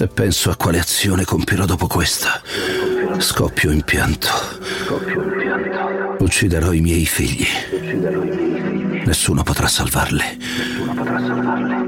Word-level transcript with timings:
Se 0.00 0.06
penso 0.06 0.48
a 0.48 0.56
quale 0.56 0.78
azione 0.78 1.26
compierò 1.26 1.66
dopo 1.66 1.86
questa, 1.86 2.40
scoppio 3.18 3.70
in 3.70 3.82
pianto. 3.82 4.30
Ucciderò 6.20 6.72
i 6.72 6.80
miei 6.80 7.04
figli. 7.04 7.46
Nessuno 9.04 9.42
potrà 9.42 9.68
salvarli. 9.68 10.38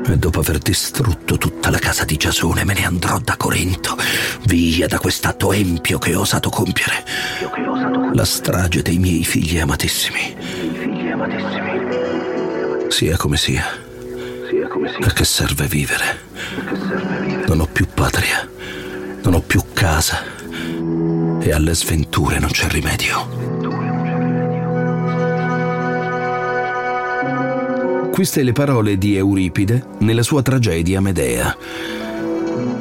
E 0.06 0.16
dopo 0.18 0.40
aver 0.40 0.58
distrutto 0.58 1.38
tutta 1.38 1.70
la 1.70 1.78
casa 1.78 2.04
di 2.04 2.18
Giasone 2.18 2.66
me 2.66 2.74
ne 2.74 2.84
andrò 2.84 3.18
da 3.18 3.38
Corinto, 3.38 3.96
via 4.44 4.86
da 4.86 4.98
quest'atto 4.98 5.50
empio 5.50 5.98
che 5.98 6.14
ho 6.14 6.20
osato 6.20 6.50
compiere. 6.50 7.06
La 8.12 8.26
strage 8.26 8.82
dei 8.82 8.98
miei 8.98 9.24
figli 9.24 9.58
amatissimi. 9.58 10.36
Sia 12.88 13.16
come 13.16 13.38
sia. 13.38 13.64
A 15.00 15.12
che 15.14 15.24
serve 15.24 15.66
vivere? 15.66 17.21
Non 17.46 17.60
ho 17.60 17.68
più 17.70 17.86
patria, 17.92 18.48
non 19.22 19.34
ho 19.34 19.40
più 19.40 19.62
casa 19.72 20.18
e 21.40 21.52
alle 21.52 21.74
sventure 21.74 22.38
non 22.38 22.50
c'è 22.50 22.68
rimedio. 22.68 23.50
Queste 28.12 28.42
le 28.42 28.52
parole 28.52 28.98
di 28.98 29.16
Euripide 29.16 29.86
nella 29.98 30.22
sua 30.22 30.42
tragedia 30.42 31.00
Medea. 31.00 31.56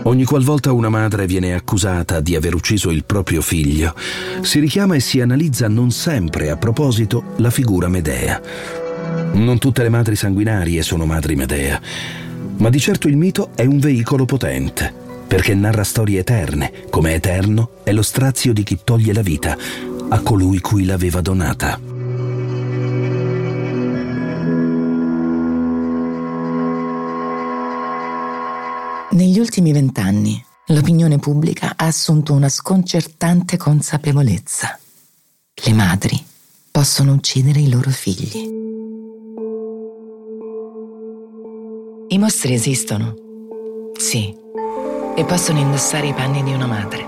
Ogni 0.03 0.25
qualvolta 0.25 0.73
una 0.73 0.89
madre 0.89 1.25
viene 1.25 1.53
accusata 1.53 2.19
di 2.19 2.35
aver 2.35 2.53
ucciso 2.53 2.91
il 2.91 3.03
proprio 3.05 3.41
figlio, 3.41 3.95
si 4.41 4.59
richiama 4.59 4.95
e 4.95 4.99
si 4.99 5.21
analizza 5.21 5.67
non 5.67 5.91
sempre 5.91 6.49
a 6.49 6.57
proposito 6.57 7.33
la 7.37 7.49
figura 7.49 7.87
Medea. 7.87 8.41
Non 9.33 9.57
tutte 9.57 9.83
le 9.83 9.89
madri 9.89 10.15
sanguinarie 10.15 10.81
sono 10.81 11.05
madri 11.05 11.35
Medea, 11.35 11.79
ma 12.61 12.69
di 12.69 12.79
certo 12.79 13.07
il 13.07 13.17
mito 13.17 13.49
è 13.55 13.65
un 13.65 13.79
veicolo 13.79 14.25
potente, 14.25 14.93
perché 15.27 15.55
narra 15.55 15.83
storie 15.83 16.19
eterne, 16.19 16.85
come 16.91 17.15
eterno 17.15 17.79
è 17.83 17.91
lo 17.91 18.03
strazio 18.03 18.53
di 18.53 18.61
chi 18.61 18.79
toglie 18.83 19.13
la 19.13 19.23
vita 19.23 19.57
a 20.09 20.19
colui 20.19 20.59
cui 20.59 20.85
l'aveva 20.85 21.21
donata. 21.21 21.79
Negli 29.09 29.39
ultimi 29.39 29.73
vent'anni 29.73 30.43
l'opinione 30.67 31.17
pubblica 31.17 31.73
ha 31.75 31.87
assunto 31.87 32.33
una 32.33 32.47
sconcertante 32.47 33.57
consapevolezza. 33.57 34.77
Le 35.65 35.73
madri 35.73 36.23
possono 36.69 37.13
uccidere 37.13 37.59
i 37.59 37.69
loro 37.69 37.89
figli. 37.89 38.59
I 42.13 42.17
mostri 42.17 42.53
esistono, 42.53 43.15
sì, 43.97 44.35
e 45.15 45.23
possono 45.23 45.59
indossare 45.59 46.07
i 46.07 46.13
panni 46.13 46.43
di 46.43 46.51
una 46.51 46.67
madre. 46.67 47.07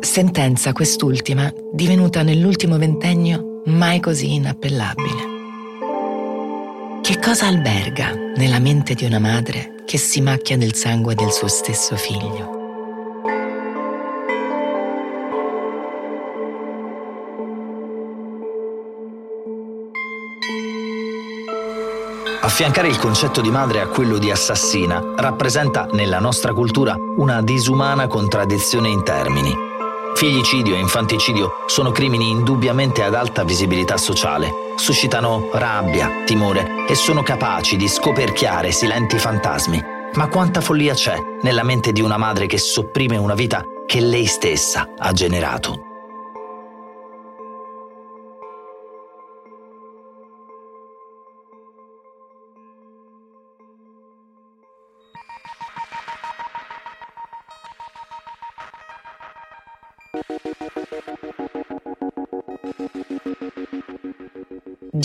Sentenza 0.00 0.72
quest'ultima 0.72 1.52
divenuta 1.72 2.22
nell'ultimo 2.22 2.76
ventennio 2.76 3.62
mai 3.66 4.00
così 4.00 4.34
inappellabile. 4.34 5.34
Che 7.02 7.20
cosa 7.20 7.46
alberga 7.46 8.12
nella 8.34 8.58
mente 8.58 8.94
di 8.94 9.04
una 9.04 9.20
madre 9.20 9.84
che 9.84 9.96
si 9.96 10.20
macchia 10.20 10.56
del 10.56 10.74
sangue 10.74 11.14
del 11.14 11.30
suo 11.30 11.46
stesso 11.46 11.94
figlio. 11.94 12.55
Affiancare 22.46 22.86
il 22.86 22.96
concetto 22.96 23.40
di 23.40 23.50
madre 23.50 23.80
a 23.80 23.88
quello 23.88 24.18
di 24.18 24.30
assassina 24.30 25.02
rappresenta 25.16 25.88
nella 25.90 26.20
nostra 26.20 26.52
cultura 26.52 26.94
una 27.16 27.42
disumana 27.42 28.06
contraddizione 28.06 28.88
in 28.88 29.02
termini. 29.02 29.52
Figlicidio 30.14 30.76
e 30.76 30.78
infanticidio 30.78 31.64
sono 31.66 31.90
crimini 31.90 32.30
indubbiamente 32.30 33.02
ad 33.02 33.14
alta 33.14 33.42
visibilità 33.42 33.96
sociale, 33.96 34.48
suscitano 34.76 35.50
rabbia, 35.54 36.22
timore 36.24 36.86
e 36.88 36.94
sono 36.94 37.24
capaci 37.24 37.76
di 37.76 37.88
scoperchiare 37.88 38.70
silenti 38.70 39.18
fantasmi. 39.18 39.82
Ma 40.14 40.28
quanta 40.28 40.60
follia 40.60 40.94
c'è 40.94 41.18
nella 41.42 41.64
mente 41.64 41.90
di 41.90 42.00
una 42.00 42.16
madre 42.16 42.46
che 42.46 42.58
sopprime 42.58 43.16
una 43.16 43.34
vita 43.34 43.64
che 43.86 43.98
lei 43.98 44.26
stessa 44.26 44.90
ha 44.96 45.10
generato? 45.10 45.85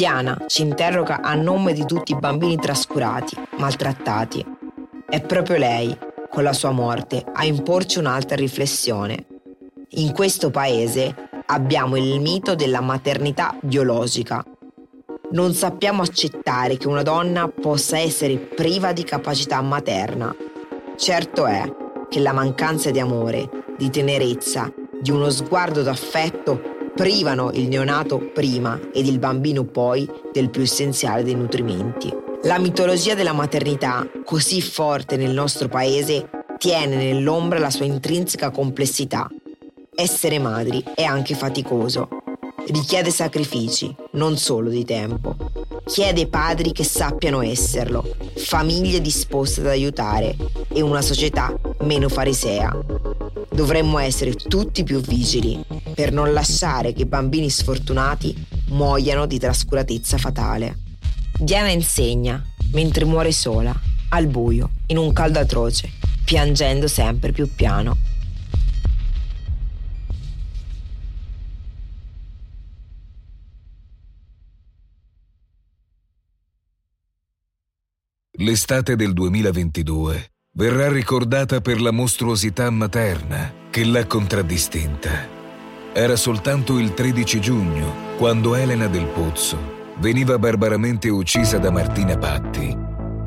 Diana 0.01 0.45
ci 0.47 0.63
interroga 0.63 1.21
a 1.21 1.35
nome 1.35 1.73
di 1.73 1.85
tutti 1.85 2.13
i 2.13 2.17
bambini 2.17 2.55
trascurati, 2.55 3.37
maltrattati. 3.57 4.43
È 5.07 5.21
proprio 5.21 5.57
lei, 5.57 5.95
con 6.27 6.41
la 6.41 6.53
sua 6.53 6.71
morte, 6.71 7.23
a 7.31 7.45
imporci 7.45 7.99
un'altra 7.99 8.35
riflessione. 8.35 9.27
In 9.89 10.11
questo 10.11 10.49
paese 10.49 11.29
abbiamo 11.45 11.97
il 11.97 12.19
mito 12.19 12.55
della 12.55 12.81
maternità 12.81 13.55
biologica. 13.61 14.43
Non 15.33 15.53
sappiamo 15.53 16.01
accettare 16.01 16.77
che 16.77 16.87
una 16.87 17.03
donna 17.03 17.47
possa 17.47 17.99
essere 17.99 18.37
priva 18.37 18.93
di 18.93 19.03
capacità 19.03 19.61
materna. 19.61 20.35
Certo 20.95 21.45
è 21.45 21.61
che 22.09 22.19
la 22.19 22.33
mancanza 22.33 22.89
di 22.89 22.99
amore, 22.99 23.47
di 23.77 23.91
tenerezza, 23.91 24.73
di 24.99 25.11
uno 25.11 25.29
sguardo 25.29 25.83
d'affetto 25.83 26.79
privano 26.95 27.51
il 27.53 27.67
neonato 27.67 28.19
prima 28.19 28.79
ed 28.93 29.07
il 29.07 29.19
bambino 29.19 29.63
poi 29.63 30.09
del 30.31 30.49
più 30.49 30.61
essenziale 30.61 31.23
dei 31.23 31.35
nutrimenti. 31.35 32.13
La 32.43 32.59
mitologia 32.59 33.13
della 33.13 33.33
maternità, 33.33 34.07
così 34.25 34.61
forte 34.61 35.15
nel 35.15 35.31
nostro 35.31 35.67
paese, 35.67 36.29
tiene 36.57 36.95
nell'ombra 36.95 37.59
la 37.59 37.69
sua 37.69 37.85
intrinseca 37.85 38.49
complessità. 38.49 39.29
Essere 39.93 40.39
madri 40.39 40.83
è 40.95 41.03
anche 41.03 41.35
faticoso. 41.35 42.07
Richiede 42.67 43.09
sacrifici, 43.09 43.93
non 44.11 44.37
solo 44.37 44.69
di 44.69 44.85
tempo. 44.85 45.35
Chiede 45.85 46.27
padri 46.27 46.71
che 46.71 46.83
sappiano 46.83 47.41
esserlo, 47.41 48.15
famiglie 48.35 49.01
disposte 49.01 49.61
ad 49.61 49.67
aiutare 49.67 50.35
e 50.71 50.81
una 50.81 51.01
società 51.01 51.53
meno 51.81 52.07
farisea. 52.07 52.75
Dovremmo 53.49 53.97
essere 53.97 54.33
tutti 54.33 54.83
più 54.83 54.99
vigili 55.01 55.63
per 55.91 56.11
non 56.11 56.33
lasciare 56.33 56.93
che 56.93 57.05
bambini 57.05 57.49
sfortunati 57.49 58.35
muoiano 58.69 59.25
di 59.25 59.37
trascuratezza 59.37 60.17
fatale. 60.17 60.77
Diana 61.37 61.69
insegna, 61.69 62.43
mentre 62.71 63.05
muore 63.05 63.31
sola, 63.31 63.73
al 64.09 64.27
buio, 64.27 64.69
in 64.87 64.97
un 64.97 65.13
caldo 65.13 65.39
atroce, 65.39 65.89
piangendo 66.23 66.87
sempre 66.87 67.31
più 67.31 67.49
piano. 67.53 67.97
L'estate 78.41 78.95
del 78.95 79.13
2022 79.13 80.31
verrà 80.53 80.89
ricordata 80.89 81.61
per 81.61 81.79
la 81.79 81.91
mostruosità 81.91 82.69
materna 82.71 83.53
che 83.69 83.85
l'ha 83.85 84.05
contraddistinta. 84.07 85.40
Era 85.93 86.15
soltanto 86.15 86.79
il 86.79 86.93
13 86.93 87.41
giugno 87.41 88.15
quando 88.17 88.55
Elena 88.55 88.87
del 88.87 89.07
Pozzo 89.07 89.79
veniva 89.97 90.39
barbaramente 90.39 91.09
uccisa 91.09 91.57
da 91.57 91.69
Martina 91.69 92.17
Patti. 92.17 92.73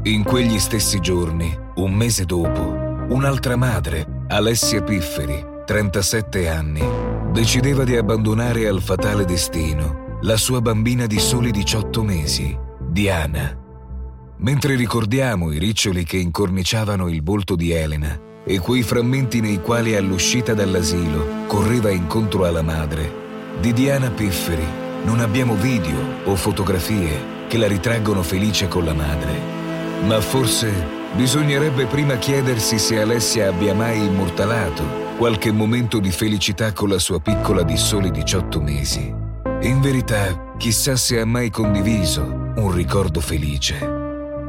In 0.04 0.22
quegli 0.22 0.58
stessi 0.58 0.98
giorni, 0.98 1.54
un 1.75 1.92
mese 1.92 2.25
dopo, 2.25 2.62
un'altra 3.11 3.56
madre, 3.56 4.25
Alessia 4.28 4.82
Pifferi, 4.82 5.44
37 5.66 6.49
anni, 6.49 6.82
decideva 7.32 7.84
di 7.84 7.96
abbandonare 7.96 8.67
al 8.67 8.81
fatale 8.81 9.26
destino 9.26 10.19
la 10.22 10.38
sua 10.38 10.62
bambina 10.62 11.05
di 11.05 11.19
soli 11.19 11.50
18 11.50 12.02
mesi, 12.02 12.58
Diana. 12.81 13.55
Mentre 14.38 14.75
ricordiamo 14.75 15.52
i 15.52 15.58
riccioli 15.58 16.05
che 16.05 16.17
incorniciavano 16.17 17.10
il 17.10 17.22
volto 17.22 17.56
di 17.56 17.72
Elena 17.72 18.32
e 18.44 18.58
quei 18.58 18.82
frammenti 18.82 19.41
nei 19.41 19.61
quali 19.61 19.96
all'uscita 19.96 20.55
dall'asilo 20.55 21.46
correva 21.46 21.91
incontro 21.91 22.44
alla 22.44 22.62
madre, 22.62 23.23
di 23.61 23.73
Diana 23.73 24.11
Pifferi 24.11 24.82
non 25.05 25.20
abbiamo 25.20 25.55
video 25.55 25.99
o 26.25 26.35
fotografie 26.35 27.32
che 27.49 27.58
la 27.58 27.67
ritraggono 27.67 28.23
felice 28.23 28.69
con 28.69 28.85
la 28.85 28.94
madre. 28.94 29.38
Ma 30.06 30.20
forse 30.20 30.73
bisognerebbe 31.14 31.87
prima 31.87 32.17
chiedersi 32.17 32.79
se 32.79 33.00
Alessia 33.00 33.49
abbia 33.49 33.75
mai 33.75 34.05
immortalato 34.05 35.02
qualche 35.17 35.52
momento 35.52 35.99
di 35.99 36.11
felicità 36.11 36.73
con 36.73 36.88
la 36.88 36.99
sua 36.99 37.20
piccola 37.20 37.62
di 37.62 37.76
soli 37.76 38.11
18 38.11 38.61
mesi. 38.61 39.14
In 39.61 39.81
verità, 39.81 40.55
chissà 40.58 40.96
se 40.96 41.20
ha 41.20 41.25
mai 41.25 41.50
condiviso 41.50 42.52
un 42.56 42.73
ricordo 42.73 43.20
felice. 43.20 44.02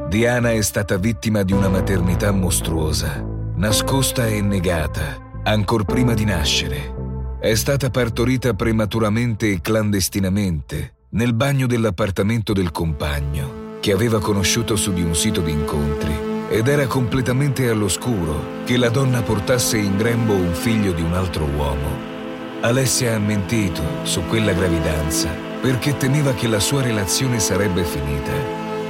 Diana 0.08 0.52
è 0.52 0.60
stata 0.62 0.96
vittima 0.96 1.42
di 1.42 1.52
una 1.52 1.68
maternità 1.68 2.32
mostruosa, 2.32 3.24
nascosta 3.56 4.26
e 4.26 4.42
negata, 4.42 5.40
ancor 5.42 5.84
prima 5.84 6.12
di 6.12 6.26
nascere. 6.26 6.94
È 7.40 7.54
stata 7.54 7.88
partorita 7.88 8.52
prematuramente 8.52 9.50
e 9.50 9.60
clandestinamente 9.62 10.92
nel 11.10 11.32
bagno 11.32 11.66
dell'appartamento 11.66 12.52
del 12.52 12.70
compagno, 12.70 13.78
che 13.80 13.92
aveva 13.92 14.20
conosciuto 14.20 14.76
su 14.76 14.92
di 14.92 15.02
un 15.02 15.14
sito 15.14 15.40
di 15.40 15.52
incontri, 15.52 16.14
ed 16.50 16.68
era 16.68 16.86
completamente 16.86 17.68
all'oscuro 17.70 18.64
che 18.64 18.76
la 18.76 18.90
donna 18.90 19.22
portasse 19.22 19.78
in 19.78 19.96
grembo 19.96 20.34
un 20.34 20.52
figlio 20.52 20.92
di 20.92 21.00
un 21.00 21.14
altro 21.14 21.44
uomo. 21.44 22.14
Alessia 22.60 23.14
ha 23.14 23.18
mentito 23.18 23.82
su 24.02 24.22
quella 24.26 24.52
gravidanza 24.52 25.30
perché 25.60 25.96
temeva 25.96 26.34
che 26.34 26.46
la 26.46 26.60
sua 26.60 26.82
relazione 26.82 27.40
sarebbe 27.40 27.84
finita. 27.84 28.32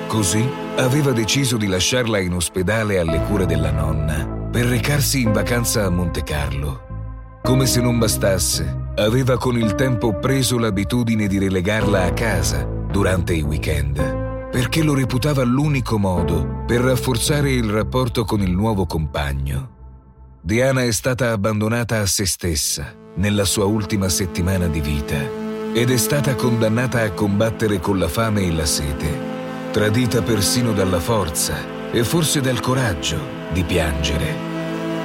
Così 0.08 0.46
aveva 0.76 1.12
deciso 1.12 1.56
di 1.56 1.68
lasciarla 1.68 2.18
in 2.18 2.34
ospedale 2.34 2.98
alle 2.98 3.20
cure 3.22 3.46
della 3.46 3.70
nonna 3.70 4.35
per 4.56 4.64
recarsi 4.64 5.20
in 5.20 5.32
vacanza 5.32 5.84
a 5.84 5.90
Monte 5.90 6.22
Carlo. 6.22 7.40
Come 7.42 7.66
se 7.66 7.82
non 7.82 7.98
bastasse, 7.98 8.92
aveva 8.94 9.36
con 9.36 9.58
il 9.58 9.74
tempo 9.74 10.18
preso 10.18 10.58
l'abitudine 10.58 11.26
di 11.26 11.36
relegarla 11.36 12.04
a 12.04 12.12
casa 12.14 12.64
durante 12.64 13.34
i 13.34 13.42
weekend, 13.42 14.48
perché 14.50 14.82
lo 14.82 14.94
reputava 14.94 15.44
l'unico 15.44 15.98
modo 15.98 16.62
per 16.66 16.80
rafforzare 16.80 17.52
il 17.52 17.68
rapporto 17.68 18.24
con 18.24 18.40
il 18.40 18.50
nuovo 18.50 18.86
compagno. 18.86 19.74
Diana 20.40 20.84
è 20.84 20.90
stata 20.90 21.32
abbandonata 21.32 22.00
a 22.00 22.06
se 22.06 22.24
stessa 22.24 22.94
nella 23.16 23.44
sua 23.44 23.66
ultima 23.66 24.08
settimana 24.08 24.68
di 24.68 24.80
vita 24.80 25.18
ed 25.74 25.90
è 25.90 25.96
stata 25.98 26.34
condannata 26.34 27.02
a 27.02 27.10
combattere 27.10 27.78
con 27.78 27.98
la 27.98 28.08
fame 28.08 28.44
e 28.44 28.52
la 28.52 28.64
sete, 28.64 29.18
tradita 29.70 30.22
persino 30.22 30.72
dalla 30.72 31.00
forza 31.00 31.90
e 31.92 32.02
forse 32.04 32.40
dal 32.40 32.60
coraggio 32.60 33.18
di 33.52 33.62
piangere. 33.62 34.45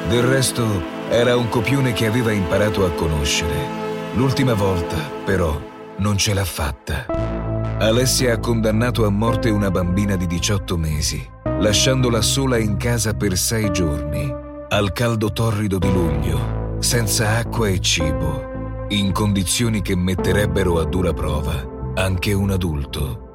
Del 0.10 0.24
resto 0.24 0.66
era 1.10 1.36
un 1.36 1.50
copione 1.50 1.94
che 1.94 2.06
aveva 2.06 2.32
imparato 2.32 2.86
a 2.86 2.92
conoscere. 2.92 3.80
L'ultima 4.16 4.54
volta, 4.54 4.98
però, 5.26 5.60
non 5.98 6.18
ce 6.18 6.34
l'ha 6.34 6.46
fatta. 6.46 7.06
Alessia 7.80 8.34
ha 8.34 8.40
condannato 8.40 9.06
a 9.06 9.10
morte 9.10 9.50
una 9.50 9.72
bambina 9.72 10.16
di 10.16 10.28
18 10.28 10.78
mesi, 10.78 11.28
lasciandola 11.60 12.22
sola 12.22 12.58
in 12.58 12.78
casa 12.78 13.14
per 13.14 13.38
sei 13.38 13.72
giorni 13.72 14.50
al 14.70 14.94
caldo 14.94 15.32
torrido 15.34 15.78
di 15.78 15.92
luglio, 15.92 16.78
senza 16.80 17.38
acqua 17.38 17.68
e 17.68 17.82
cibo, 17.82 18.86
in 18.90 19.12
condizioni 19.12 19.82
che 19.82 19.96
metterebbero 19.96 20.80
a 20.80 20.86
dura 20.86 21.12
prova 21.12 21.72
anche 21.96 22.32
un 22.32 22.52
adulto. 22.52 23.31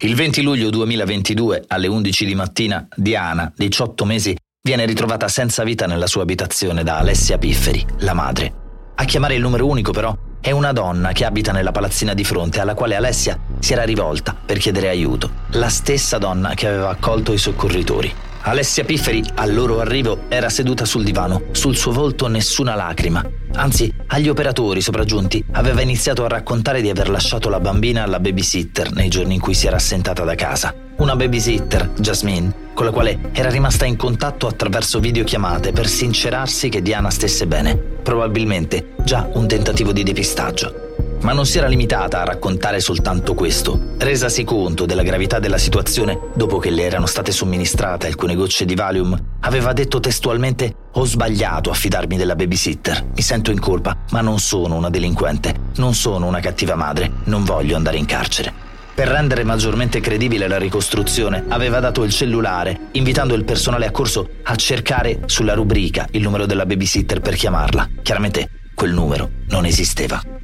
Il 0.00 0.14
20 0.14 0.42
luglio 0.42 0.68
2022, 0.68 1.64
alle 1.68 1.86
11 1.86 2.26
di 2.26 2.34
mattina, 2.34 2.86
Diana, 2.94 3.50
18 3.56 4.04
mesi, 4.04 4.36
viene 4.62 4.84
ritrovata 4.84 5.26
senza 5.26 5.64
vita 5.64 5.86
nella 5.86 6.06
sua 6.06 6.20
abitazione 6.20 6.84
da 6.84 6.98
Alessia 6.98 7.38
Pifferi, 7.38 7.82
la 8.00 8.12
madre. 8.12 8.52
A 8.96 9.04
chiamare 9.04 9.36
il 9.36 9.40
numero 9.40 9.66
unico, 9.66 9.92
però, 9.92 10.14
è 10.38 10.50
una 10.50 10.72
donna 10.72 11.12
che 11.12 11.24
abita 11.24 11.50
nella 11.50 11.72
palazzina 11.72 12.12
di 12.12 12.24
fronte 12.24 12.60
alla 12.60 12.74
quale 12.74 12.94
Alessia 12.94 13.40
si 13.58 13.72
era 13.72 13.84
rivolta 13.84 14.36
per 14.44 14.58
chiedere 14.58 14.90
aiuto, 14.90 15.30
la 15.52 15.70
stessa 15.70 16.18
donna 16.18 16.52
che 16.52 16.66
aveva 16.66 16.90
accolto 16.90 17.32
i 17.32 17.38
soccorritori. 17.38 18.12
Alessia 18.48 18.84
Pifferi, 18.84 19.24
al 19.34 19.52
loro 19.52 19.80
arrivo, 19.80 20.20
era 20.28 20.48
seduta 20.50 20.84
sul 20.84 21.02
divano, 21.02 21.46
sul 21.50 21.76
suo 21.76 21.90
volto 21.90 22.28
nessuna 22.28 22.76
lacrima. 22.76 23.28
Anzi, 23.54 23.92
agli 24.06 24.28
operatori 24.28 24.80
sopraggiunti 24.80 25.44
aveva 25.50 25.80
iniziato 25.80 26.24
a 26.24 26.28
raccontare 26.28 26.80
di 26.80 26.88
aver 26.88 27.10
lasciato 27.10 27.48
la 27.48 27.58
bambina 27.58 28.04
alla 28.04 28.20
babysitter 28.20 28.92
nei 28.92 29.08
giorni 29.08 29.34
in 29.34 29.40
cui 29.40 29.52
si 29.52 29.66
era 29.66 29.74
assentata 29.74 30.22
da 30.22 30.36
casa. 30.36 30.72
Una 30.98 31.16
babysitter, 31.16 31.90
Jasmine, 31.98 32.70
con 32.72 32.84
la 32.84 32.92
quale 32.92 33.18
era 33.32 33.50
rimasta 33.50 33.84
in 33.84 33.96
contatto 33.96 34.46
attraverso 34.46 35.00
videochiamate 35.00 35.72
per 35.72 35.88
sincerarsi 35.88 36.68
che 36.68 36.82
Diana 36.82 37.10
stesse 37.10 37.48
bene. 37.48 37.74
Probabilmente 37.76 38.92
già 39.02 39.28
un 39.32 39.48
tentativo 39.48 39.90
di 39.90 40.04
depistaggio. 40.04 41.05
Ma 41.22 41.32
non 41.32 41.46
si 41.46 41.58
era 41.58 41.66
limitata 41.66 42.20
a 42.20 42.24
raccontare 42.24 42.80
soltanto 42.80 43.34
questo. 43.34 43.94
Resasi 43.98 44.44
conto 44.44 44.86
della 44.86 45.02
gravità 45.02 45.38
della 45.38 45.58
situazione 45.58 46.18
dopo 46.34 46.58
che 46.58 46.70
le 46.70 46.82
erano 46.82 47.06
state 47.06 47.32
somministrate 47.32 48.06
alcune 48.06 48.34
gocce 48.34 48.64
di 48.64 48.74
Valium, 48.74 49.18
aveva 49.40 49.72
detto 49.72 50.00
testualmente 50.00 50.74
ho 50.92 51.04
sbagliato 51.04 51.70
a 51.70 51.74
fidarmi 51.74 52.16
della 52.16 52.34
babysitter, 52.34 53.06
mi 53.14 53.22
sento 53.22 53.50
in 53.50 53.60
colpa, 53.60 53.96
ma 54.10 54.20
non 54.20 54.38
sono 54.38 54.76
una 54.76 54.90
delinquente, 54.90 55.54
non 55.76 55.94
sono 55.94 56.26
una 56.26 56.40
cattiva 56.40 56.74
madre, 56.74 57.10
non 57.24 57.44
voglio 57.44 57.76
andare 57.76 57.98
in 57.98 58.06
carcere. 58.06 58.64
Per 58.94 59.08
rendere 59.08 59.44
maggiormente 59.44 60.00
credibile 60.00 60.48
la 60.48 60.56
ricostruzione, 60.56 61.44
aveva 61.48 61.80
dato 61.80 62.02
il 62.02 62.10
cellulare, 62.10 62.88
invitando 62.92 63.34
il 63.34 63.44
personale 63.44 63.84
accorso 63.84 64.26
a 64.42 64.56
cercare 64.56 65.20
sulla 65.26 65.52
rubrica 65.52 66.06
il 66.12 66.22
numero 66.22 66.46
della 66.46 66.64
babysitter 66.64 67.20
per 67.20 67.34
chiamarla. 67.34 67.90
Chiaramente 68.00 68.48
quel 68.74 68.94
numero 68.94 69.30
non 69.48 69.66
esisteva. 69.66 70.35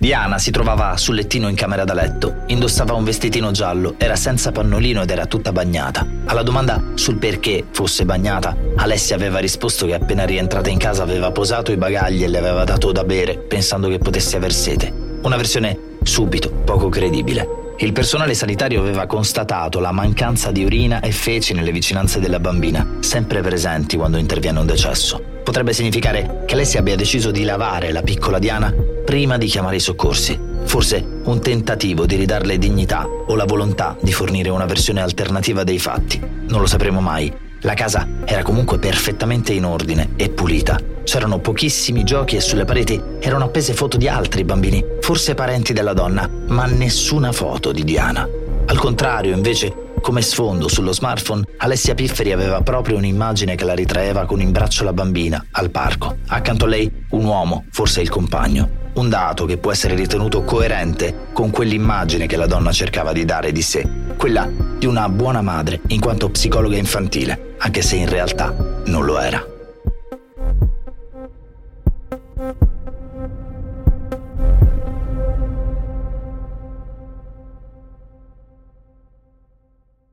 Diana 0.00 0.38
si 0.38 0.50
trovava 0.50 0.96
sul 0.96 1.16
lettino 1.16 1.46
in 1.48 1.54
camera 1.54 1.84
da 1.84 1.92
letto, 1.92 2.44
indossava 2.46 2.94
un 2.94 3.04
vestitino 3.04 3.50
giallo, 3.50 3.96
era 3.98 4.16
senza 4.16 4.50
pannolino 4.50 5.02
ed 5.02 5.10
era 5.10 5.26
tutta 5.26 5.52
bagnata. 5.52 6.06
Alla 6.24 6.42
domanda 6.42 6.82
sul 6.94 7.18
perché 7.18 7.66
fosse 7.70 8.06
bagnata, 8.06 8.56
Alessia 8.76 9.14
aveva 9.14 9.40
risposto 9.40 9.84
che 9.84 9.92
appena 9.92 10.24
rientrata 10.24 10.70
in 10.70 10.78
casa 10.78 11.02
aveva 11.02 11.32
posato 11.32 11.70
i 11.70 11.76
bagagli 11.76 12.24
e 12.24 12.28
le 12.28 12.38
aveva 12.38 12.64
dato 12.64 12.92
da 12.92 13.04
bere, 13.04 13.36
pensando 13.36 13.88
che 13.88 13.98
potesse 13.98 14.38
aver 14.38 14.54
sete. 14.54 14.90
Una 15.20 15.36
versione 15.36 15.78
subito 16.02 16.50
poco 16.50 16.88
credibile. 16.88 17.74
Il 17.76 17.92
personale 17.92 18.32
sanitario 18.32 18.80
aveva 18.80 19.04
constatato 19.04 19.80
la 19.80 19.92
mancanza 19.92 20.50
di 20.50 20.64
urina 20.64 21.00
e 21.00 21.12
feci 21.12 21.52
nelle 21.52 21.72
vicinanze 21.72 22.20
della 22.20 22.40
bambina, 22.40 22.86
sempre 23.00 23.42
presenti 23.42 23.98
quando 23.98 24.16
interviene 24.16 24.60
un 24.60 24.66
decesso. 24.66 25.22
Potrebbe 25.44 25.74
significare 25.74 26.44
che 26.46 26.54
Alessia 26.54 26.80
abbia 26.80 26.96
deciso 26.96 27.30
di 27.30 27.44
lavare 27.44 27.92
la 27.92 28.00
piccola 28.00 28.38
Diana 28.38 28.72
prima 29.10 29.38
di 29.38 29.48
chiamare 29.48 29.74
i 29.74 29.80
soccorsi. 29.80 30.38
Forse 30.62 31.04
un 31.24 31.40
tentativo 31.40 32.06
di 32.06 32.14
ridarle 32.14 32.58
dignità 32.58 33.08
o 33.08 33.34
la 33.34 33.44
volontà 33.44 33.96
di 34.00 34.12
fornire 34.12 34.50
una 34.50 34.66
versione 34.66 35.00
alternativa 35.00 35.64
dei 35.64 35.80
fatti. 35.80 36.22
Non 36.46 36.60
lo 36.60 36.66
sapremo 36.66 37.00
mai. 37.00 37.32
La 37.62 37.74
casa 37.74 38.06
era 38.24 38.44
comunque 38.44 38.78
perfettamente 38.78 39.52
in 39.52 39.64
ordine 39.64 40.10
e 40.14 40.28
pulita. 40.28 40.78
C'erano 41.02 41.40
pochissimi 41.40 42.04
giochi 42.04 42.36
e 42.36 42.40
sulle 42.40 42.64
pareti 42.64 43.02
erano 43.18 43.46
appese 43.46 43.74
foto 43.74 43.96
di 43.96 44.06
altri 44.06 44.44
bambini, 44.44 44.80
forse 45.00 45.34
parenti 45.34 45.72
della 45.72 45.92
donna, 45.92 46.30
ma 46.46 46.66
nessuna 46.66 47.32
foto 47.32 47.72
di 47.72 47.82
Diana. 47.82 48.28
Al 48.66 48.78
contrario, 48.78 49.34
invece, 49.34 49.74
come 50.00 50.22
sfondo 50.22 50.68
sullo 50.68 50.92
smartphone, 50.92 51.42
Alessia 51.56 51.96
Pifferi 51.96 52.30
aveva 52.30 52.60
proprio 52.60 52.96
un'immagine 52.98 53.56
che 53.56 53.64
la 53.64 53.74
ritraeva 53.74 54.24
con 54.24 54.40
in 54.40 54.52
braccio 54.52 54.84
la 54.84 54.92
bambina, 54.92 55.44
al 55.50 55.70
parco. 55.70 56.18
Accanto 56.28 56.66
a 56.66 56.68
lei 56.68 56.88
un 57.10 57.24
uomo, 57.24 57.64
forse 57.72 58.02
il 58.02 58.08
compagno. 58.08 58.79
Un 58.92 59.08
dato 59.08 59.46
che 59.46 59.56
può 59.56 59.70
essere 59.72 59.94
ritenuto 59.94 60.42
coerente 60.42 61.28
con 61.32 61.50
quell'immagine 61.50 62.26
che 62.26 62.36
la 62.36 62.46
donna 62.46 62.72
cercava 62.72 63.12
di 63.12 63.24
dare 63.24 63.52
di 63.52 63.62
sé, 63.62 63.88
quella 64.16 64.48
di 64.78 64.86
una 64.86 65.08
buona 65.08 65.40
madre 65.40 65.80
in 65.88 66.00
quanto 66.00 66.28
psicologa 66.30 66.76
infantile, 66.76 67.54
anche 67.58 67.82
se 67.82 67.96
in 67.96 68.08
realtà 68.08 68.54
non 68.86 69.04
lo 69.04 69.18
era. 69.18 69.46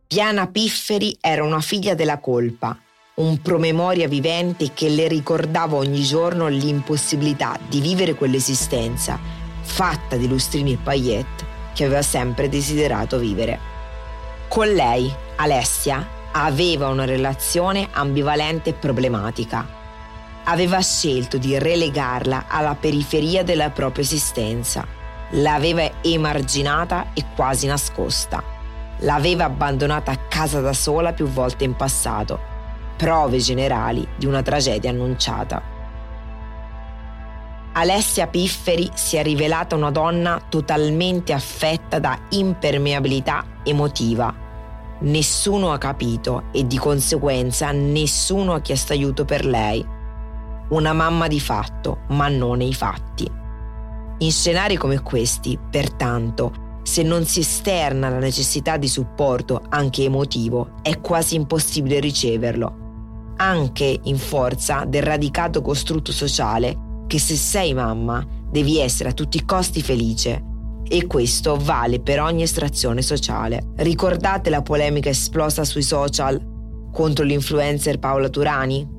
Diana 0.08 0.48
Pifferi 0.48 1.18
era 1.20 1.44
una 1.44 1.60
figlia 1.60 1.94
della 1.94 2.20
colpa, 2.20 2.78
un 3.18 3.42
promemoria 3.42 4.08
vivente 4.08 4.74
che 4.74 4.90
le 4.90 5.08
ricordava 5.08 5.76
ogni 5.76 6.04
giorno 6.04 6.48
l'impossibilità 6.50 7.58
di 7.68 7.82
vivere 7.82 8.14
quell'esistenza 8.14 9.20
fatta 9.62 10.16
di 10.18 10.28
lustrini 10.28 10.74
e 10.74 10.78
paillette 10.78 11.46
che 11.74 11.86
aveva 11.86 12.04
sempre 12.04 12.48
desiderato 12.48 13.18
vivere. 13.18 13.60
Con 14.48 14.68
lei, 14.68 15.12
Alessia, 15.38 16.08
aveva 16.32 16.90
una 16.90 17.06
relazione 17.06 17.88
ambivalente 17.92 18.70
e 18.70 18.74
problematica. 18.74 19.68
Aveva 20.44 20.80
scelto 20.80 21.40
di 21.40 21.58
relegarla 21.58 22.46
alla 22.48 22.76
periferia 22.76 23.44
della 23.44 23.72
propria 23.72 24.04
esistenza. 24.04 24.86
L'aveva 25.32 25.90
emarginata 26.04 27.14
e 27.14 27.26
quasi 27.36 27.66
nascosta 27.66 28.56
l'aveva 29.02 29.44
abbandonata 29.46 30.12
a 30.12 30.18
casa 30.18 30.60
da 30.60 30.74
sola 30.74 31.14
più 31.14 31.28
volte 31.28 31.64
in 31.64 31.76
passato, 31.76 32.56
prove 32.98 33.38
generali 33.38 34.06
di 34.18 34.26
una 34.26 34.42
tragedia 34.42 34.90
annunciata. 34.90 35.76
Alessia 37.74 38.26
Pifferi 38.26 38.90
si 38.96 39.18
è 39.18 39.24
rivelata 39.24 39.76
una 39.76 39.92
donna 39.92 40.42
totalmente 40.50 41.32
affetta 41.32 42.00
da 42.00 42.18
impermeabilità 42.30 43.60
emotiva. 43.64 44.34
Nessuno 45.02 45.72
ha 45.72 45.78
capito 45.78 46.46
e 46.52 46.66
di 46.66 46.80
conseguenza 46.80 47.72
nessuno 47.72 48.54
ha 48.54 48.62
chiesto 48.62 48.94
aiuto 48.94 49.26
per 49.26 49.46
lei. 49.46 49.86
Una 50.70 50.92
mamma 50.92 51.28
di 51.28 51.40
fatto, 51.40 52.00
ma 52.08 52.28
non 52.30 52.58
nei 52.58 52.74
fatti. 52.74 53.32
In 54.20 54.32
scenari 54.32 54.76
come 54.76 55.04
questi, 55.04 55.60
pertanto, 55.70 56.82
se 56.82 57.04
non 57.04 57.26
si 57.26 57.42
esterna 57.42 58.10
la 58.10 58.18
necessità 58.18 58.78
di 58.78 58.88
supporto 58.88 59.62
anche 59.70 60.04
emotivo, 60.04 60.78
è 60.82 61.00
quasi 61.00 61.36
impossibile 61.36 62.00
riceverlo, 62.00 62.87
anche 63.38 64.00
in 64.04 64.18
forza 64.18 64.86
del 64.86 65.04
radicato 65.04 65.62
costrutto 65.62 66.12
sociale 66.12 66.86
che 67.08 67.20
se 67.20 67.36
sei 67.36 67.74
mamma 67.74 68.26
devi 68.52 68.80
essere 68.80 69.10
a 69.10 69.14
tutti 69.14 69.38
i 69.38 69.46
costi 69.46 69.82
felice. 69.82 70.44
E 70.90 71.06
questo 71.06 71.58
vale 71.58 72.00
per 72.00 72.22
ogni 72.22 72.44
estrazione 72.44 73.02
sociale. 73.02 73.72
Ricordate 73.78 74.50
la 74.50 74.62
polemica 74.62 75.10
esplosa 75.10 75.64
sui 75.64 75.82
social 75.82 76.42
contro 76.92 77.26
l'influencer 77.26 78.00
Paola 78.00 78.30
Turani? 78.30 78.96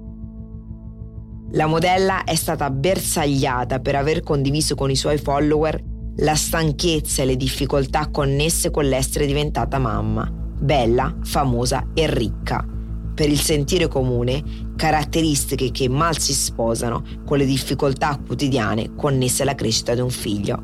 La 1.53 1.67
modella 1.67 2.25
è 2.25 2.35
stata 2.35 2.69
bersagliata 2.71 3.81
per 3.81 3.97
aver 3.97 4.23
condiviso 4.23 4.75
con 4.75 4.91
i 4.91 4.97
suoi 4.97 5.17
follower 5.17 5.83
la 6.21 6.35
stanchezza 6.35 7.23
e 7.23 7.27
le 7.27 7.37
difficoltà 7.37 8.11
connesse 8.11 8.71
con 8.71 8.85
l'essere 8.85 9.25
diventata 9.25 9.79
mamma, 9.79 10.29
bella, 10.31 11.17
famosa 11.23 11.91
e 11.95 12.13
ricca. 12.13 12.78
Per 13.19 13.29
il 13.29 13.41
sentire 13.41 13.89
comune, 13.89 14.45
caratteristiche 14.77 15.73
che 15.73 15.89
mal 15.89 16.17
si 16.21 16.33
sposano 16.33 17.03
con 17.25 17.39
le 17.39 17.47
difficoltà 17.47 18.17
quotidiane 18.25 18.95
connesse 18.95 19.43
alla 19.43 19.57
crescita 19.57 19.93
di 19.93 20.01
un 20.01 20.09
figlio. 20.09 20.63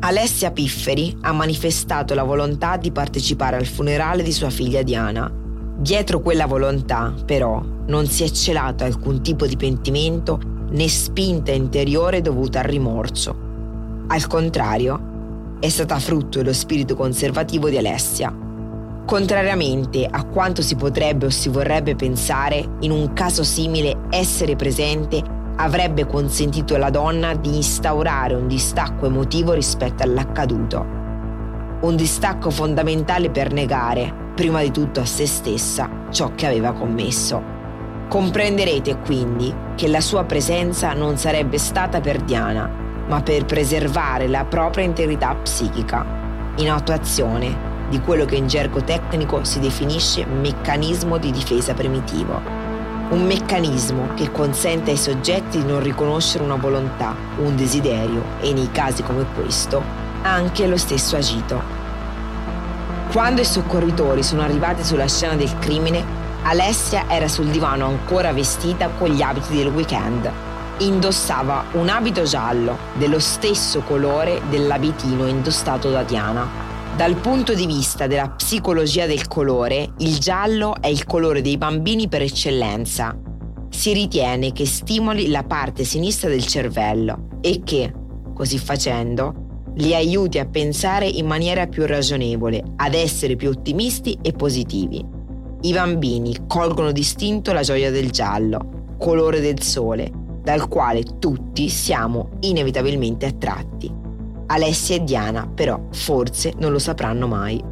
Alessia 0.00 0.50
Pifferi 0.50 1.16
ha 1.20 1.30
manifestato 1.30 2.12
la 2.14 2.24
volontà 2.24 2.76
di 2.76 2.90
partecipare 2.90 3.54
al 3.54 3.66
funerale 3.66 4.24
di 4.24 4.32
sua 4.32 4.50
figlia 4.50 4.82
Diana. 4.82 5.32
Dietro 5.78 6.20
quella 6.20 6.46
volontà, 6.46 7.14
però, 7.24 7.64
non 7.86 8.08
si 8.08 8.24
è 8.24 8.28
celato 8.28 8.82
alcun 8.82 9.22
tipo 9.22 9.46
di 9.46 9.56
pentimento 9.56 10.40
né 10.70 10.88
spinta 10.88 11.52
interiore 11.52 12.20
dovuta 12.20 12.58
al 12.58 12.66
rimorso. 12.66 13.36
Al 14.08 14.26
contrario, 14.26 15.56
è 15.60 15.68
stata 15.68 16.00
frutto 16.00 16.38
dello 16.38 16.52
spirito 16.52 16.96
conservativo 16.96 17.68
di 17.68 17.78
Alessia. 17.78 18.45
Contrariamente 19.06 20.04
a 20.04 20.24
quanto 20.24 20.62
si 20.62 20.74
potrebbe 20.74 21.26
o 21.26 21.30
si 21.30 21.48
vorrebbe 21.48 21.94
pensare, 21.94 22.70
in 22.80 22.90
un 22.90 23.12
caso 23.12 23.44
simile 23.44 23.98
essere 24.10 24.56
presente 24.56 25.22
avrebbe 25.58 26.06
consentito 26.06 26.74
alla 26.74 26.90
donna 26.90 27.32
di 27.36 27.54
instaurare 27.54 28.34
un 28.34 28.48
distacco 28.48 29.06
emotivo 29.06 29.52
rispetto 29.52 30.02
all'accaduto. 30.02 30.84
Un 31.82 31.94
distacco 31.94 32.50
fondamentale 32.50 33.30
per 33.30 33.52
negare, 33.52 34.12
prima 34.34 34.60
di 34.60 34.72
tutto 34.72 34.98
a 34.98 35.04
se 35.04 35.24
stessa, 35.24 35.88
ciò 36.10 36.32
che 36.34 36.46
aveva 36.46 36.72
commesso. 36.72 37.40
Comprenderete 38.08 38.98
quindi 39.04 39.54
che 39.76 39.86
la 39.86 40.00
sua 40.00 40.24
presenza 40.24 40.94
non 40.94 41.16
sarebbe 41.16 41.58
stata 41.58 42.00
per 42.00 42.22
Diana, 42.22 42.68
ma 43.06 43.22
per 43.22 43.44
preservare 43.44 44.26
la 44.26 44.44
propria 44.44 44.84
integrità 44.84 45.32
psichica, 45.36 46.04
in 46.56 46.70
attuazione 46.70 47.65
di 47.88 48.00
quello 48.00 48.24
che 48.24 48.36
in 48.36 48.46
gergo 48.46 48.82
tecnico 48.82 49.44
si 49.44 49.60
definisce 49.60 50.24
meccanismo 50.24 51.18
di 51.18 51.30
difesa 51.30 51.74
primitivo. 51.74 52.40
Un 53.08 53.24
meccanismo 53.24 54.08
che 54.14 54.32
consente 54.32 54.90
ai 54.90 54.96
soggetti 54.96 55.58
di 55.58 55.64
non 55.64 55.80
riconoscere 55.80 56.44
una 56.44 56.56
volontà, 56.56 57.14
un 57.38 57.54
desiderio 57.56 58.22
e 58.40 58.52
nei 58.52 58.70
casi 58.72 59.02
come 59.02 59.24
questo 59.34 59.82
anche 60.22 60.66
lo 60.66 60.76
stesso 60.76 61.16
agito. 61.16 61.62
Quando 63.12 63.40
i 63.40 63.44
soccorritori 63.44 64.22
sono 64.22 64.42
arrivati 64.42 64.82
sulla 64.82 65.06
scena 65.06 65.36
del 65.36 65.58
crimine, 65.58 66.04
Alessia 66.42 67.04
era 67.08 67.28
sul 67.28 67.46
divano 67.46 67.86
ancora 67.86 68.32
vestita 68.32 68.88
con 68.88 69.08
gli 69.08 69.22
abiti 69.22 69.56
del 69.56 69.68
weekend 69.68 70.46
indossava 70.78 71.64
un 71.72 71.88
abito 71.88 72.24
giallo 72.24 72.76
dello 72.94 73.18
stesso 73.18 73.80
colore 73.80 74.42
dell'abitino 74.50 75.26
indossato 75.26 75.90
da 75.90 76.02
Diana. 76.02 76.74
Dal 76.96 77.14
punto 77.16 77.52
di 77.52 77.66
vista 77.66 78.06
della 78.06 78.30
psicologia 78.30 79.04
del 79.04 79.28
colore, 79.28 79.92
il 79.98 80.18
giallo 80.18 80.80
è 80.80 80.86
il 80.86 81.04
colore 81.04 81.42
dei 81.42 81.58
bambini 81.58 82.08
per 82.08 82.22
eccellenza. 82.22 83.14
Si 83.68 83.92
ritiene 83.92 84.50
che 84.52 84.64
stimoli 84.64 85.28
la 85.28 85.42
parte 85.42 85.84
sinistra 85.84 86.30
del 86.30 86.46
cervello 86.46 87.38
e 87.42 87.60
che, 87.62 87.92
così 88.32 88.56
facendo, 88.56 89.64
li 89.74 89.94
aiuti 89.94 90.38
a 90.38 90.46
pensare 90.46 91.06
in 91.06 91.26
maniera 91.26 91.66
più 91.66 91.84
ragionevole, 91.84 92.62
ad 92.76 92.94
essere 92.94 93.36
più 93.36 93.50
ottimisti 93.50 94.16
e 94.22 94.32
positivi. 94.32 95.04
I 95.60 95.72
bambini 95.74 96.46
colgono 96.46 96.92
distinto 96.92 97.52
la 97.52 97.60
gioia 97.60 97.90
del 97.90 98.10
giallo, 98.10 98.94
colore 98.98 99.40
del 99.40 99.60
sole, 99.60 100.10
dal 100.42 100.66
quale 100.66 101.02
tutti 101.18 101.68
siamo 101.68 102.38
inevitabilmente 102.40 103.26
attratti. 103.26 104.05
Alessia 104.46 104.96
e 104.96 105.04
Diana 105.04 105.48
però 105.52 105.80
forse 105.90 106.52
non 106.58 106.72
lo 106.72 106.78
sapranno 106.78 107.26
mai. 107.26 107.62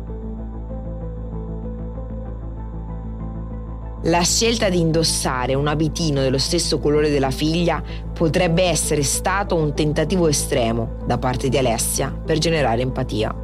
La 4.06 4.20
scelta 4.20 4.68
di 4.68 4.80
indossare 4.80 5.54
un 5.54 5.66
abitino 5.66 6.20
dello 6.20 6.36
stesso 6.36 6.78
colore 6.78 7.10
della 7.10 7.30
figlia 7.30 7.82
potrebbe 8.12 8.64
essere 8.64 9.02
stato 9.02 9.54
un 9.54 9.74
tentativo 9.74 10.28
estremo 10.28 10.96
da 11.06 11.16
parte 11.16 11.48
di 11.48 11.56
Alessia 11.56 12.10
per 12.10 12.36
generare 12.36 12.82
empatia, 12.82 13.34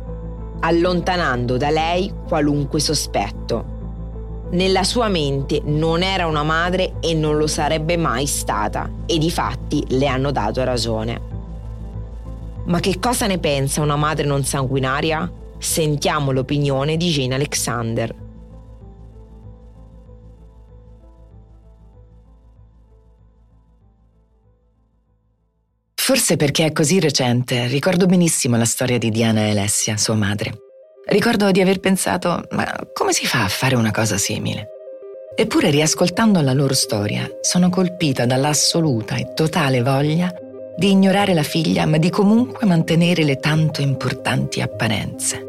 allontanando 0.61 1.57
da 1.57 1.71
lei 1.71 2.13
qualunque 2.29 2.79
sospetto 2.79 3.79
nella 4.51 4.83
sua 4.83 5.09
mente 5.09 5.61
non 5.65 6.03
era 6.03 6.27
una 6.27 6.43
madre 6.43 6.95
e 7.01 7.15
non 7.15 7.37
lo 7.37 7.47
sarebbe 7.47 7.97
mai 7.97 8.27
stata 8.27 8.91
e 9.07 9.17
di 9.19 9.31
fatti 9.31 9.85
le 9.91 10.09
hanno 10.09 10.33
dato 10.33 10.65
ragione. 10.65 11.40
Ma 12.67 12.79
che 12.81 12.99
cosa 12.99 13.27
ne 13.27 13.39
pensa 13.39 13.81
una 13.81 13.97
madre 13.97 14.25
non 14.25 14.45
sanguinaria? 14.45 15.31
Sentiamo 15.59 16.31
l'opinione 16.31 16.97
di 16.97 17.11
Jane 17.11 17.35
Alexander. 17.35 18.29
Forse 25.95 26.37
perché 26.37 26.65
è 26.65 26.73
così 26.73 26.99
recente, 26.99 27.67
ricordo 27.67 28.07
benissimo 28.07 28.57
la 28.57 28.65
storia 28.65 28.99
di 28.99 29.11
Diana 29.11 29.43
e 29.43 29.51
Alessia, 29.51 29.97
sua 29.97 30.15
madre. 30.15 30.55
Ricordo 31.07 31.51
di 31.51 31.61
aver 31.61 31.79
pensato, 31.79 32.43
ma 32.51 32.67
come 32.93 33.13
si 33.13 33.27
fa 33.27 33.45
a 33.45 33.49
fare 33.49 33.77
una 33.77 33.91
cosa 33.91 34.17
simile? 34.17 34.69
Eppure 35.37 35.71
riascoltando 35.71 36.41
la 36.41 36.53
loro 36.53 36.75
storia, 36.75 37.29
sono 37.41 37.71
colpita 37.71 38.27
dall'assoluta 38.27 39.17
e 39.17 39.33
totale 39.35 39.83
voglia 39.83 40.33
di 40.77 40.91
ignorare 40.91 41.35
la 41.35 41.43
figlia, 41.43 41.87
ma 41.87 41.99
di 41.99 42.11
comunque 42.11 42.67
mantenere 42.67 43.25
le 43.25 43.37
tanto 43.37 43.81
importanti 43.81 44.61
apparenze. 44.61 45.47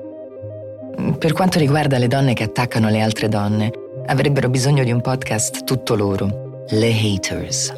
Per 1.17 1.33
quanto 1.33 1.57
riguarda 1.57 1.97
le 1.97 2.07
donne 2.07 2.33
che 2.33 2.43
attaccano 2.43 2.89
le 2.89 3.01
altre 3.01 3.29
donne, 3.29 3.71
avrebbero 4.07 4.49
bisogno 4.49 4.83
di 4.83 4.91
un 4.91 5.01
podcast 5.01 5.63
tutto 5.63 5.95
loro, 5.95 6.63
le 6.69 6.91
haters. 6.91 7.73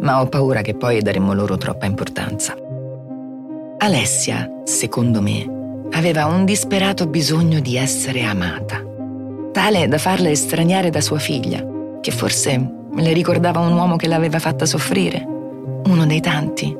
Ma 0.00 0.20
ho 0.20 0.26
paura 0.26 0.62
che 0.62 0.74
poi 0.74 1.00
daremmo 1.00 1.34
loro 1.34 1.56
troppa 1.56 1.86
importanza. 1.86 2.54
Alessia, 3.78 4.62
secondo 4.64 5.22
me, 5.22 5.86
aveva 5.92 6.26
un 6.26 6.44
disperato 6.44 7.06
bisogno 7.06 7.60
di 7.60 7.76
essere 7.76 8.22
amata, 8.22 8.82
tale 9.52 9.88
da 9.88 9.98
farla 9.98 10.30
estraniare 10.30 10.90
da 10.90 11.00
sua 11.00 11.18
figlia, 11.18 11.64
che 12.00 12.10
forse 12.10 12.72
le 12.94 13.12
ricordava 13.12 13.60
un 13.60 13.72
uomo 13.72 13.96
che 13.96 14.08
l'aveva 14.08 14.38
fatta 14.38 14.66
soffrire, 14.66 15.26
uno 15.88 16.06
dei 16.06 16.20
tanti. 16.20 16.76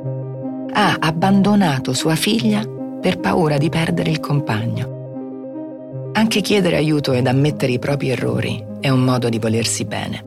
Ha 0.71 0.97
abbandonato 1.01 1.93
sua 1.93 2.15
figlia 2.15 2.63
per 3.01 3.19
paura 3.19 3.57
di 3.57 3.69
perdere 3.69 4.11
il 4.11 4.21
compagno. 4.21 6.11
Anche 6.13 6.41
chiedere 6.41 6.77
aiuto 6.77 7.13
ed 7.13 7.27
ammettere 7.27 7.73
i 7.73 7.79
propri 7.79 8.11
errori 8.11 8.65
è 8.81 8.89
un 8.89 9.01
modo 9.01 9.29
di 9.29 9.39
volersi 9.39 9.85
bene. 9.85 10.25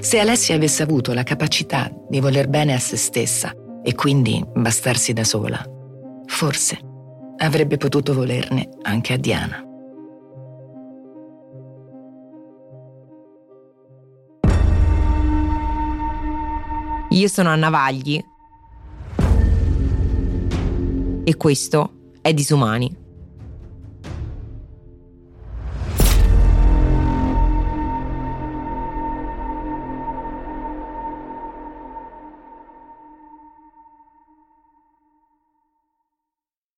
Se 0.00 0.18
Alessia 0.18 0.54
avesse 0.54 0.82
avuto 0.82 1.12
la 1.12 1.22
capacità 1.22 1.90
di 2.08 2.20
voler 2.20 2.48
bene 2.48 2.74
a 2.74 2.78
se 2.78 2.96
stessa 2.96 3.52
e 3.82 3.94
quindi 3.94 4.44
bastarsi 4.54 5.12
da 5.12 5.24
sola, 5.24 5.64
forse 6.26 6.78
avrebbe 7.38 7.76
potuto 7.76 8.14
volerne 8.14 8.68
anche 8.82 9.12
a 9.12 9.16
Diana. 9.16 9.67
Io 17.18 17.26
sono 17.26 17.48
Anna 17.48 17.68
Vagli 17.68 18.24
e 21.24 21.36
questo 21.36 22.12
è 22.22 22.32
Disumani. 22.32 23.07